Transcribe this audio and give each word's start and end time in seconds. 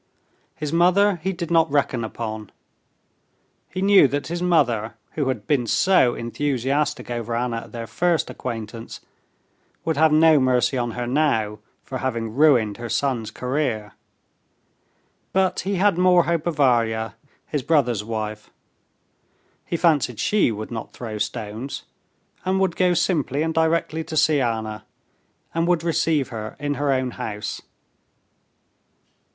His 0.55 0.73
mother 0.73 1.17
he 1.17 1.31
did 1.31 1.51
not 1.51 1.69
reckon 1.69 2.03
upon. 2.03 2.51
He 3.69 3.83
knew 3.83 4.07
that 4.07 4.29
his 4.29 4.41
mother, 4.41 4.95
who 5.11 5.27
had 5.27 5.45
been 5.45 5.67
so 5.67 6.15
enthusiastic 6.15 7.11
over 7.11 7.35
Anna 7.35 7.57
at 7.57 7.71
their 7.71 7.85
first 7.85 8.27
acquaintance, 8.31 9.01
would 9.85 9.97
have 9.97 10.11
no 10.11 10.39
mercy 10.39 10.75
on 10.75 10.93
her 10.97 11.05
now 11.05 11.59
for 11.83 11.99
having 11.99 12.33
ruined 12.33 12.77
her 12.77 12.89
son's 12.89 13.29
career. 13.29 13.91
But 15.33 15.59
he 15.59 15.75
had 15.75 15.99
more 15.99 16.23
hope 16.23 16.47
of 16.47 16.55
Varya, 16.55 17.13
his 17.45 17.61
brother's 17.61 18.03
wife. 18.03 18.49
He 19.67 19.77
fancied 19.77 20.19
she 20.19 20.51
would 20.51 20.71
not 20.71 20.93
throw 20.93 21.19
stones, 21.19 21.83
and 22.43 22.59
would 22.59 22.75
go 22.75 22.95
simply 22.95 23.43
and 23.43 23.53
directly 23.53 24.03
to 24.05 24.17
see 24.17 24.41
Anna, 24.41 24.83
and 25.53 25.67
would 25.67 25.83
receive 25.83 26.29
her 26.29 26.55
in 26.59 26.73
her 26.73 26.91
own 26.91 27.11
house. 27.11 27.61